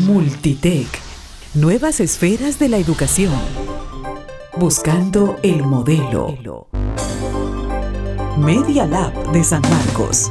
Multitech. 0.00 0.88
Nuevas 1.54 2.00
esferas 2.00 2.58
de 2.58 2.70
la 2.70 2.78
educación. 2.78 3.34
Buscando 4.56 5.36
el 5.42 5.62
modelo. 5.62 6.68
Media 8.38 8.86
Lab 8.86 9.12
de 9.32 9.44
San 9.44 9.60
Marcos. 9.62 10.30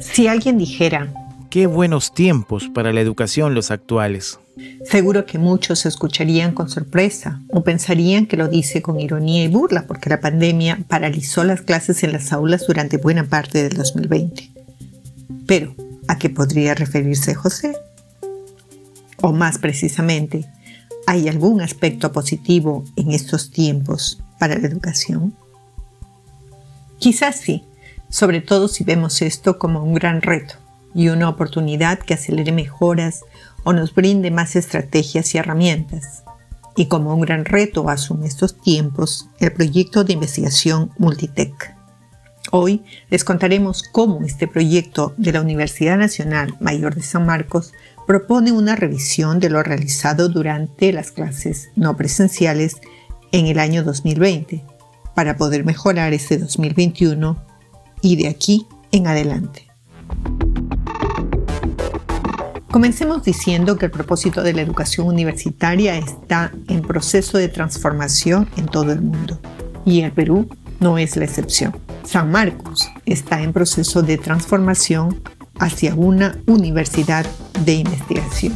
Si 0.00 0.26
alguien 0.26 0.56
dijera, 0.56 1.12
Qué 1.50 1.66
buenos 1.66 2.14
tiempos 2.14 2.68
para 2.68 2.92
la 2.92 3.00
educación 3.00 3.54
los 3.54 3.70
actuales. 3.70 4.40
Seguro 4.84 5.26
que 5.26 5.38
muchos 5.38 5.86
escucharían 5.86 6.52
con 6.52 6.68
sorpresa 6.68 7.42
o 7.50 7.62
pensarían 7.62 8.26
que 8.26 8.36
lo 8.36 8.48
dice 8.48 8.82
con 8.82 9.00
ironía 9.00 9.44
y 9.44 9.48
burla 9.48 9.86
porque 9.86 10.10
la 10.10 10.20
pandemia 10.20 10.78
paralizó 10.88 11.44
las 11.44 11.62
clases 11.62 12.02
en 12.02 12.12
las 12.12 12.32
aulas 12.32 12.66
durante 12.66 12.96
buena 12.96 13.24
parte 13.24 13.62
del 13.62 13.76
2020. 13.76 14.50
Pero, 15.46 15.74
¿a 16.08 16.18
qué 16.18 16.30
podría 16.30 16.74
referirse 16.74 17.34
José? 17.34 17.76
O 19.18 19.32
más 19.32 19.58
precisamente, 19.58 20.46
¿hay 21.06 21.28
algún 21.28 21.60
aspecto 21.60 22.12
positivo 22.12 22.84
en 22.96 23.12
estos 23.12 23.50
tiempos 23.50 24.22
para 24.38 24.58
la 24.58 24.66
educación? 24.66 25.34
Quizás 26.98 27.36
sí, 27.36 27.64
sobre 28.08 28.40
todo 28.40 28.68
si 28.68 28.84
vemos 28.84 29.20
esto 29.22 29.58
como 29.58 29.82
un 29.82 29.94
gran 29.94 30.22
reto 30.22 30.54
y 30.94 31.08
una 31.08 31.28
oportunidad 31.28 31.98
que 31.98 32.14
acelere 32.14 32.52
mejoras 32.52 33.22
o 33.66 33.72
nos 33.72 33.92
brinde 33.92 34.30
más 34.30 34.54
estrategias 34.54 35.34
y 35.34 35.38
herramientas. 35.38 36.22
Y 36.76 36.86
como 36.86 37.12
un 37.12 37.20
gran 37.20 37.44
reto 37.44 37.90
asume 37.90 38.28
estos 38.28 38.60
tiempos 38.60 39.28
el 39.40 39.52
proyecto 39.52 40.04
de 40.04 40.12
investigación 40.12 40.92
Multitech. 40.98 41.74
Hoy 42.52 42.84
les 43.10 43.24
contaremos 43.24 43.82
cómo 43.82 44.24
este 44.24 44.46
proyecto 44.46 45.14
de 45.16 45.32
la 45.32 45.40
Universidad 45.40 45.98
Nacional 45.98 46.54
Mayor 46.60 46.94
de 46.94 47.02
San 47.02 47.26
Marcos 47.26 47.72
propone 48.06 48.52
una 48.52 48.76
revisión 48.76 49.40
de 49.40 49.50
lo 49.50 49.64
realizado 49.64 50.28
durante 50.28 50.92
las 50.92 51.10
clases 51.10 51.70
no 51.74 51.96
presenciales 51.96 52.76
en 53.32 53.46
el 53.46 53.58
año 53.58 53.82
2020 53.82 54.64
para 55.16 55.36
poder 55.36 55.64
mejorar 55.64 56.12
este 56.12 56.38
2021 56.38 57.44
y 58.00 58.14
de 58.14 58.28
aquí 58.28 58.68
en 58.92 59.08
adelante. 59.08 59.65
Comencemos 62.76 63.22
diciendo 63.22 63.78
que 63.78 63.86
el 63.86 63.90
propósito 63.90 64.42
de 64.42 64.52
la 64.52 64.60
educación 64.60 65.06
universitaria 65.06 65.96
está 65.96 66.52
en 66.68 66.82
proceso 66.82 67.38
de 67.38 67.48
transformación 67.48 68.50
en 68.58 68.66
todo 68.66 68.92
el 68.92 69.00
mundo 69.00 69.40
y 69.86 70.02
el 70.02 70.12
Perú 70.12 70.46
no 70.78 70.98
es 70.98 71.16
la 71.16 71.24
excepción. 71.24 71.74
San 72.04 72.30
Marcos 72.30 72.86
está 73.06 73.40
en 73.40 73.54
proceso 73.54 74.02
de 74.02 74.18
transformación 74.18 75.22
hacia 75.58 75.94
una 75.94 76.36
universidad 76.46 77.24
de 77.64 77.76
investigación. 77.76 78.54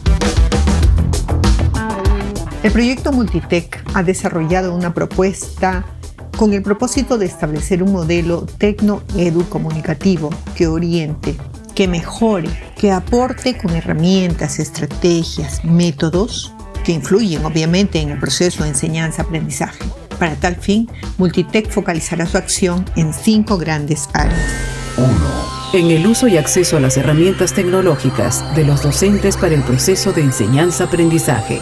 El 2.63 2.73
proyecto 2.73 3.13
Multitech 3.13 3.83
ha 3.95 4.03
desarrollado 4.03 4.75
una 4.75 4.93
propuesta 4.93 5.87
con 6.37 6.53
el 6.53 6.63
propósito 6.63 7.17
de 7.17 7.25
establecer 7.25 7.83
un 7.83 7.93
modelo 7.93 8.45
tecno-edu 8.59 9.49
comunicativo 9.49 10.29
que 10.55 10.67
oriente, 10.67 11.37
que 11.75 11.89
mejore, 11.89 12.70
que 12.81 12.91
aporte 12.91 13.59
con 13.59 13.77
herramientas, 13.77 14.59
estrategias, 14.59 15.63
métodos 15.67 16.51
que 16.83 16.93
influyen 16.93 17.45
obviamente 17.45 18.01
en 18.01 18.09
el 18.09 18.19
proceso 18.19 18.63
de 18.63 18.71
enseñanza-aprendizaje. 18.71 19.85
Para 20.19 20.35
tal 20.37 20.57
fin, 20.57 20.89
Multitech 21.19 21.69
focalizará 21.69 22.25
su 22.25 22.39
acción 22.39 22.87
en 22.97 23.13
cinco 23.13 23.59
grandes 23.59 24.09
áreas. 24.15 24.41
1. 24.97 25.09
En 25.75 25.91
el 25.91 26.07
uso 26.07 26.27
y 26.27 26.39
acceso 26.39 26.79
a 26.79 26.81
las 26.81 26.97
herramientas 26.97 27.53
tecnológicas 27.53 28.43
de 28.57 28.65
los 28.65 28.83
docentes 28.83 29.37
para 29.37 29.55
el 29.55 29.63
proceso 29.63 30.15
de 30.15 30.23
enseñanza-aprendizaje. 30.23 31.61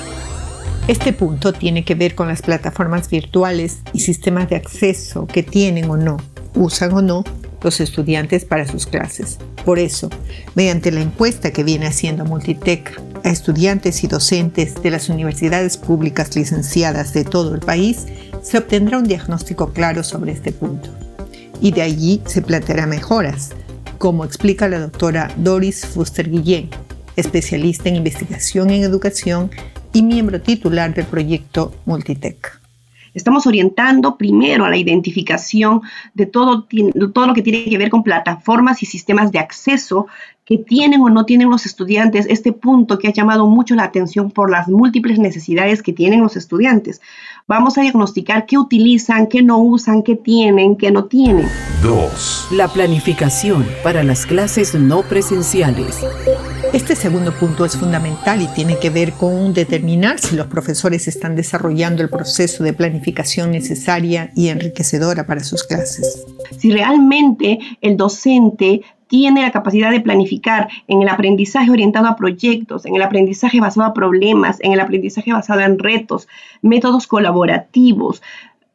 Este 0.87 1.13
punto 1.13 1.53
tiene 1.53 1.85
que 1.85 1.97
ver 1.97 2.15
con 2.15 2.29
las 2.29 2.43
plataformas 2.43 3.11
virtuales 3.11 3.79
y 3.93 4.01
sistemas 4.01 4.49
de 4.51 4.55
acceso 4.55 5.27
que 5.27 5.43
tienen 5.43 5.91
o 5.91 5.97
no, 5.97 6.19
usan 6.55 6.93
o 6.93 7.03
no 7.03 7.25
los 7.63 7.81
estudiantes 7.81 8.45
para 8.45 8.67
sus 8.67 8.87
clases. 8.87 9.39
Por 9.65 9.79
eso, 9.79 10.11
mediante 10.55 10.91
la 10.91 11.01
encuesta 11.01 11.53
que 11.53 11.65
viene 11.65 11.87
haciendo 11.87 12.25
Multitech 12.25 13.01
a 13.25 13.31
estudiantes 13.31 14.05
y 14.05 14.07
docentes 14.07 14.83
de 14.83 14.91
las 14.91 15.09
universidades 15.09 15.77
públicas 15.77 16.35
licenciadas 16.37 17.13
de 17.13 17.25
todo 17.25 17.55
el 17.55 17.61
país, 17.61 18.07
se 18.43 18.59
obtendrá 18.59 18.99
un 18.99 19.05
diagnóstico 19.05 19.73
claro 19.73 20.03
sobre 20.05 20.33
este 20.33 20.53
punto. 20.53 20.91
Y 21.61 21.73
de 21.73 21.83
allí 21.83 22.23
se 22.27 22.43
planteará 22.43 22.87
mejoras, 22.87 23.51
como 23.99 24.25
explica 24.25 24.69
la 24.69 24.79
doctora 24.79 25.33
Doris 25.37 25.85
Fuster 25.85 26.31
Guillén, 26.31 26.71
especialista 27.17 27.89
en 27.89 27.97
investigación 27.97 28.71
en 28.71 28.85
educación 28.85 29.51
y 29.93 30.03
miembro 30.03 30.41
titular 30.41 30.95
del 30.95 31.07
proyecto 31.07 31.75
Multitech. 31.85 32.61
Estamos 33.15 33.47
orientando 33.47 34.17
primero 34.17 34.65
a 34.65 34.71
la 34.71 34.77
identificación 34.77 35.83
de 36.15 36.27
todo, 36.27 36.67
todo 37.13 37.27
lo 37.27 37.35
que 37.35 37.43
tiene 37.43 37.65
que 37.65 37.79
ver 37.79 37.91
con 37.91 38.03
plataformas 38.03 38.83
y 38.83 38.87
sistemas 38.87 39.33
de 39.33 39.39
acceso 39.39 40.07
que 40.49 40.57
tienen 40.57 41.03
o 41.03 41.11
no 41.11 41.27
tienen 41.27 41.51
los 41.51 41.67
estudiantes, 41.67 42.25
este 42.31 42.55
punto 42.55 42.99
que 42.99 43.09
ha 43.09 43.13
llamado 43.13 43.47
mucho 43.47 43.75
la 43.75 43.85
atención 43.85 44.31
por 44.31 44.51
las 44.51 44.67
múltiples 44.67 45.19
necesidades 45.19 45.83
que 45.83 45.93
tienen 45.93 46.23
los 46.23 46.37
estudiantes. 46.37 47.03
Vamos 47.47 47.77
a 47.77 47.83
diagnosticar 47.83 48.47
qué 48.47 48.57
utilizan, 48.57 49.27
qué 49.27 49.43
no 49.43 49.59
usan, 49.59 50.03
qué 50.03 50.17
tienen, 50.17 50.77
qué 50.77 50.91
no 50.91 51.05
tienen. 51.05 51.47
2. 51.83 52.49
La 52.53 52.69
planificación 52.69 53.67
para 53.83 54.03
las 54.03 54.25
clases 54.25 54.75
no 54.75 55.03
presenciales. 55.03 56.03
Este 56.73 56.97
segundo 56.97 57.33
punto 57.33 57.67
es 57.67 57.77
fundamental 57.77 58.41
y 58.41 58.49
tiene 58.49 58.79
que 58.79 58.89
ver 58.89 59.13
con 59.13 59.53
determinar 59.53 60.19
si 60.19 60.35
los 60.35 60.47
profesores 60.47 61.09
están 61.09 61.37
desarrollando 61.37 62.03
el 62.03 62.09
proceso 62.09 62.65
de 62.65 62.73
planificación 62.73 63.51
necesaria 63.51 64.33
y 64.35 64.49
enriquecedora 64.49 65.27
para 65.27 65.45
sus 65.45 65.65
clases. 65.65 66.25
Si 66.59 66.71
realmente 66.71 67.59
el 67.83 67.99
docente 67.99 68.83
tiene 69.09 69.43
la 69.43 69.51
capacidad 69.51 69.91
de 69.91 70.01
planificar 70.01 70.69
en 70.87 71.03
el 71.03 71.09
aprendizaje 71.09 71.71
orientado 71.71 72.07
a 72.07 72.17
proyectos, 72.17 72.87
en 72.87 72.95
el 72.95 73.03
aprendizaje 73.03 73.61
basado 73.61 73.87
a 73.87 73.95
problemas, 73.95 74.59
en 74.61 74.73
el 74.73 74.81
aprendizaje 74.81 75.33
basado 75.33 75.61
en 75.61 75.79
retos, 75.79 76.29
métodos 76.63 77.07
colaborativos, 77.07 78.23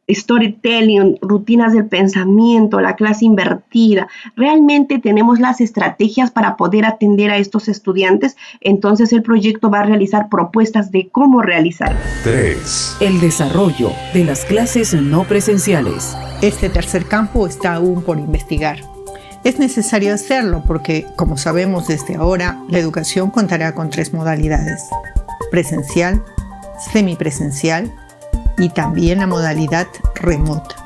storytelling, 0.08 1.18
rutinas 1.22 1.72
del 1.72 1.86
pensamiento, 1.86 2.80
la 2.80 2.96
clase 2.96 3.24
invertida. 3.24 4.08
Realmente 4.36 4.98
tenemos 4.98 5.40
las 5.40 5.60
estrategias 5.60 6.30
para 6.30 6.56
poder 6.56 6.84
atender 6.84 7.30
a 7.30 7.38
estos 7.38 7.68
estudiantes, 7.68 8.36
entonces 8.60 9.12
el 9.12 9.22
proyecto 9.22 9.70
va 9.70 9.80
a 9.80 9.84
realizar 9.84 10.28
propuestas 10.28 10.90
de 10.90 11.08
cómo 11.08 11.42
realizar. 11.42 11.96
3. 12.24 12.98
El 13.00 13.20
desarrollo 13.20 13.92
de 14.12 14.24
las 14.24 14.44
clases 14.44 14.94
no 14.94 15.24
presenciales. 15.24 16.16
Este 16.42 16.68
tercer 16.68 17.06
campo 17.06 17.46
está 17.46 17.74
aún 17.74 18.02
por 18.02 18.18
investigar. 18.18 18.93
Es 19.44 19.58
necesario 19.58 20.14
hacerlo 20.14 20.64
porque, 20.66 21.06
como 21.16 21.36
sabemos 21.36 21.86
desde 21.86 22.16
ahora, 22.16 22.62
la 22.70 22.78
educación 22.78 23.30
contará 23.30 23.74
con 23.74 23.90
tres 23.90 24.14
modalidades, 24.14 24.82
presencial, 25.50 26.24
semipresencial 26.90 27.92
y 28.56 28.70
también 28.70 29.18
la 29.18 29.26
modalidad 29.26 29.86
remota. 30.14 30.76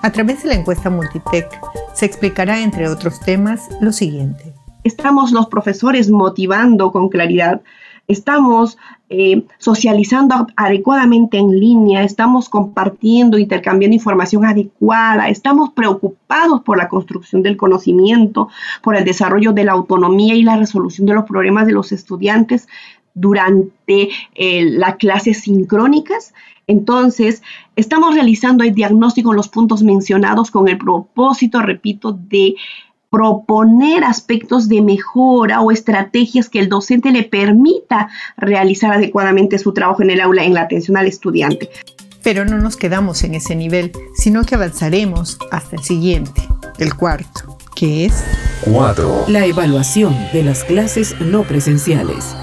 A 0.00 0.12
través 0.12 0.44
de 0.44 0.50
la 0.50 0.54
encuesta 0.54 0.90
Multitech 0.90 1.48
se 1.92 2.06
explicará, 2.06 2.60
entre 2.60 2.88
otros 2.88 3.18
temas, 3.18 3.68
lo 3.80 3.90
siguiente. 3.90 4.54
Estamos 4.84 5.32
los 5.32 5.48
profesores 5.48 6.08
motivando 6.08 6.92
con 6.92 7.08
claridad, 7.08 7.62
estamos 8.08 8.78
eh, 9.10 9.44
socializando 9.58 10.46
adecuadamente 10.56 11.36
en 11.36 11.60
línea, 11.60 12.02
estamos 12.02 12.48
compartiendo, 12.48 13.38
intercambiando 13.38 13.94
información 13.94 14.46
adecuada, 14.46 15.28
estamos 15.28 15.70
preocupados 15.70 16.62
por 16.62 16.78
la 16.78 16.88
construcción 16.88 17.42
del 17.42 17.58
conocimiento, 17.58 18.48
por 18.82 18.96
el 18.96 19.04
desarrollo 19.04 19.52
de 19.52 19.64
la 19.64 19.72
autonomía 19.72 20.34
y 20.34 20.42
la 20.42 20.56
resolución 20.56 21.06
de 21.06 21.14
los 21.14 21.24
problemas 21.26 21.66
de 21.66 21.72
los 21.72 21.92
estudiantes 21.92 22.66
durante 23.12 24.08
eh, 24.34 24.64
las 24.64 24.96
clases 24.96 25.42
sincrónicas. 25.42 26.32
Entonces, 26.66 27.42
estamos 27.76 28.14
realizando 28.14 28.64
el 28.64 28.74
diagnóstico 28.74 29.30
en 29.30 29.36
los 29.36 29.48
puntos 29.48 29.82
mencionados 29.82 30.50
con 30.50 30.68
el 30.68 30.78
propósito, 30.78 31.60
repito, 31.60 32.12
de 32.12 32.56
proponer 33.10 34.04
aspectos 34.04 34.68
de 34.68 34.82
mejora 34.82 35.60
o 35.60 35.70
estrategias 35.70 36.48
que 36.48 36.58
el 36.58 36.68
docente 36.68 37.10
le 37.10 37.22
permita 37.22 38.08
realizar 38.36 38.92
adecuadamente 38.92 39.58
su 39.58 39.72
trabajo 39.72 40.02
en 40.02 40.10
el 40.10 40.20
aula 40.20 40.44
en 40.44 40.54
la 40.54 40.62
atención 40.62 40.96
al 40.96 41.06
estudiante. 41.06 41.70
Pero 42.22 42.44
no 42.44 42.58
nos 42.58 42.76
quedamos 42.76 43.22
en 43.22 43.34
ese 43.34 43.54
nivel, 43.56 43.92
sino 44.14 44.44
que 44.44 44.56
avanzaremos 44.56 45.38
hasta 45.50 45.76
el 45.76 45.82
siguiente, 45.82 46.42
el 46.78 46.94
cuarto, 46.94 47.56
que 47.74 48.06
es 48.06 48.24
4. 48.62 49.26
La 49.28 49.46
evaluación 49.46 50.14
de 50.32 50.42
las 50.42 50.64
clases 50.64 51.18
no 51.20 51.44
presenciales. 51.44 52.34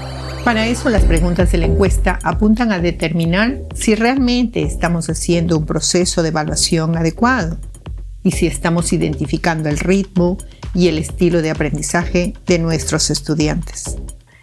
Para 0.44 0.66
eso 0.66 0.88
las 0.90 1.04
preguntas 1.04 1.52
de 1.52 1.58
la 1.58 1.66
encuesta 1.66 2.18
apuntan 2.22 2.72
a 2.72 2.78
determinar 2.78 3.62
si 3.74 3.94
realmente 3.94 4.62
estamos 4.62 5.10
haciendo 5.10 5.58
un 5.58 5.66
proceso 5.66 6.22
de 6.22 6.28
evaluación 6.28 6.96
adecuado 6.96 7.58
y 8.26 8.32
si 8.32 8.46
estamos 8.48 8.92
identificando 8.92 9.68
el 9.68 9.78
ritmo, 9.78 10.36
y 10.76 10.88
el 10.88 10.98
estilo 10.98 11.40
de 11.40 11.50
aprendizaje 11.50 12.34
de 12.46 12.58
nuestros 12.58 13.10
estudiantes. 13.10 13.96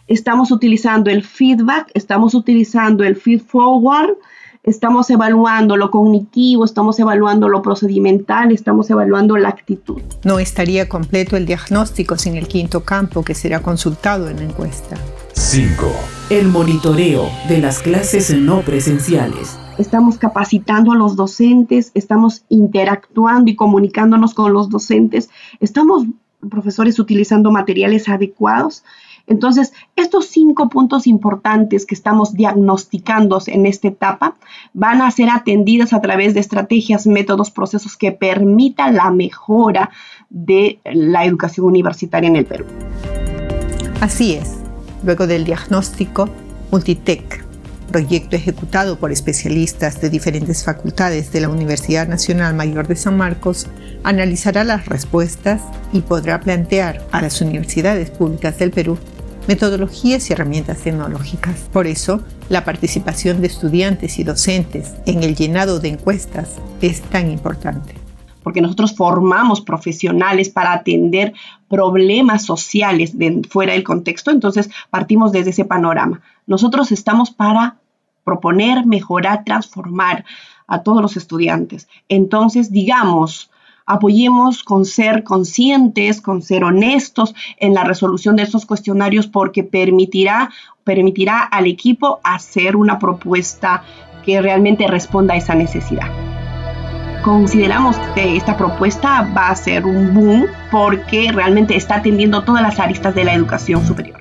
Estamos 0.08 0.52
utilizando 0.52 1.12
el 1.12 1.24
feedback, 1.24 1.92
estamos 1.94 2.34
utilizando 2.34 3.04
el 3.04 3.16
feed 3.16 3.42
forward, 3.42 4.18
estamos 4.64 5.10
evaluando 5.12 5.78
lo 5.78 5.92
cognitivo, 5.92 6.66
estamos 6.66 7.00
evaluando 7.00 7.48
lo 7.50 7.62
procedimental, 7.62 8.52
estamos 8.52 8.90
evaluando 8.90 9.38
la 9.38 9.50
actitud. 9.50 10.02
No 10.24 10.40
estaría 10.40 10.90
completo 10.90 11.38
el 11.38 11.46
diagnóstico 11.46 12.18
sin 12.18 12.36
el 12.36 12.48
quinto 12.48 12.84
campo 12.84 13.24
que 13.24 13.36
será 13.36 13.62
consultado 13.62 14.28
en 14.28 14.38
la 14.38 14.44
encuesta. 14.44 14.98
5. 15.34 15.86
El 16.32 16.48
monitoreo 16.48 17.30
de 17.48 17.60
las 17.60 17.80
clases 17.80 18.36
no 18.36 18.62
presenciales. 18.62 19.58
Estamos 19.78 20.18
capacitando 20.18 20.92
a 20.92 20.96
los 20.96 21.16
docentes, 21.16 21.92
estamos 21.96 22.44
interactuando 22.50 23.50
y 23.50 23.56
comunicándonos 23.56 24.34
con 24.34 24.54
los 24.54 24.70
docentes, 24.70 25.30
estamos, 25.60 26.06
profesores, 26.50 27.00
utilizando 27.00 27.52
materiales 27.52 28.10
adecuados 28.10 28.84
entonces, 29.26 29.72
estos 29.96 30.28
cinco 30.28 30.70
puntos 30.70 31.08
importantes 31.08 31.86
que 31.86 31.96
estamos 31.96 32.34
diagnosticando 32.34 33.42
en 33.48 33.66
esta 33.66 33.88
etapa 33.88 34.36
van 34.74 35.02
a 35.02 35.10
ser 35.12 35.30
atendidas 35.30 35.94
a 35.94 36.02
través 36.02 36.34
de 36.34 36.42
estrategias, 36.42 37.08
métodos, 37.08 37.50
procesos 37.50 37.96
que 37.96 38.12
permitan 38.12 38.96
la 38.96 39.12
mejora 39.12 39.92
de 40.30 40.80
la 40.84 41.26
educación 41.26 41.68
universitaria 41.68 42.28
en 42.28 42.36
el 42.36 42.46
Perú. 42.46 42.66
Así 44.02 44.34
es. 44.34 44.60
Luego 45.06 45.26
del 45.26 45.46
diagnóstico, 45.46 46.28
Multitech, 46.72 47.43
proyecto 47.94 48.36
ejecutado 48.36 48.98
por 48.98 49.12
especialistas 49.14 50.02
de 50.02 50.10
diferentes 50.10 50.66
facultades 50.66 51.32
de 51.32 51.40
la 51.40 51.50
Universidad 51.50 52.08
Nacional 52.08 52.56
Mayor 52.56 52.88
de 52.88 52.98
San 52.98 53.16
Marcos, 53.16 53.68
analizará 54.04 54.66
las 54.66 54.88
respuestas 54.88 55.62
y 55.94 56.02
podrá 56.02 56.42
plantear 56.42 57.06
a 57.12 57.22
las 57.22 57.40
universidades 57.40 58.10
públicas 58.10 58.58
del 58.58 58.72
Perú 58.72 58.98
metodologías 59.48 60.30
y 60.30 60.34
herramientas 60.34 60.80
tecnológicas. 60.80 61.70
Por 61.72 61.86
eso, 61.86 62.22
la 62.50 62.66
participación 62.66 63.42
de 63.42 63.48
estudiantes 63.48 64.18
y 64.18 64.24
docentes 64.24 64.94
en 65.06 65.24
el 65.24 65.36
llenado 65.36 65.80
de 65.80 65.90
encuestas 65.90 66.56
es 66.82 67.02
tan 67.02 67.30
importante. 67.30 67.94
Porque 68.42 68.62
nosotros 68.62 68.96
formamos 68.96 69.62
profesionales 69.62 70.50
para 70.50 70.74
atender 70.74 71.34
problemas 71.70 72.46
sociales 72.46 73.18
de, 73.18 73.42
fuera 73.50 73.74
del 73.74 73.84
contexto, 73.84 74.32
entonces 74.32 74.70
partimos 74.90 75.32
desde 75.32 75.52
ese 75.52 75.66
panorama. 75.66 76.22
Nosotros 76.46 76.92
estamos 76.92 77.32
para 77.32 77.78
proponer, 78.24 78.86
mejorar, 78.86 79.44
transformar 79.44 80.26
a 80.68 80.84
todos 80.84 81.02
los 81.02 81.18
estudiantes. 81.18 81.88
Entonces, 82.10 82.72
digamos, 82.72 83.52
apoyemos 83.86 84.64
con 84.64 84.86
ser 84.86 85.24
conscientes, 85.24 86.22
con 86.22 86.42
ser 86.42 86.64
honestos 86.64 87.36
en 87.58 87.74
la 87.74 87.84
resolución 87.84 88.36
de 88.36 88.44
estos 88.44 88.66
cuestionarios 88.66 89.28
porque 89.28 89.64
permitirá, 89.64 90.52
permitirá 90.84 91.40
al 91.40 91.68
equipo 91.68 92.20
hacer 92.24 92.76
una 92.76 93.00
propuesta 93.00 93.84
que 94.26 94.42
realmente 94.42 94.88
responda 94.88 95.34
a 95.34 95.38
esa 95.38 95.56
necesidad. 95.56 96.08
Consideramos 97.24 97.96
que 98.16 98.36
esta 98.36 98.58
propuesta 98.58 99.30
va 99.36 99.50
a 99.50 99.56
ser 99.56 99.86
un 99.86 100.14
boom 100.14 100.46
porque 100.72 101.32
realmente 101.32 101.76
está 101.76 101.96
atendiendo 101.96 102.44
todas 102.44 102.62
las 102.62 102.80
aristas 102.80 103.16
de 103.16 103.24
la 103.24 103.34
educación 103.34 103.86
superior. 103.86 104.18